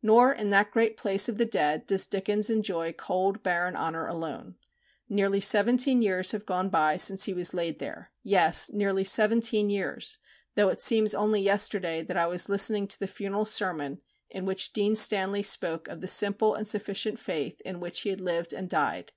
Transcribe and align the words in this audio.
Nor 0.00 0.32
in 0.32 0.48
that 0.48 0.70
great 0.70 0.96
place 0.96 1.28
of 1.28 1.36
the 1.36 1.44
dead 1.44 1.84
does 1.84 2.06
Dickens 2.06 2.48
enjoy 2.48 2.94
cold 2.94 3.42
barren 3.42 3.76
honour 3.76 4.06
alone. 4.06 4.56
Nearly 5.06 5.38
seventeen 5.38 6.00
years 6.00 6.30
have 6.32 6.46
gone 6.46 6.70
by 6.70 6.96
since 6.96 7.24
he 7.24 7.34
was 7.34 7.52
laid 7.52 7.78
there 7.78 8.10
yes, 8.22 8.70
nearly 8.72 9.04
seventeen 9.04 9.68
years, 9.68 10.16
though 10.54 10.70
it 10.70 10.80
seems 10.80 11.14
only 11.14 11.42
yesterday 11.42 12.02
that 12.04 12.16
I 12.16 12.26
was 12.26 12.48
listening 12.48 12.88
to 12.88 12.98
the 12.98 13.06
funeral 13.06 13.44
sermon 13.44 14.00
in 14.30 14.46
which 14.46 14.72
Dean 14.72 14.96
Stanley 14.96 15.42
spoke 15.42 15.88
of 15.88 16.00
the 16.00 16.08
simple 16.08 16.54
and 16.54 16.66
sufficient 16.66 17.18
faith 17.18 17.60
in 17.60 17.78
which 17.78 18.00
he 18.00 18.08
had 18.08 18.22
lived 18.22 18.54
and 18.54 18.70
died. 18.70 19.12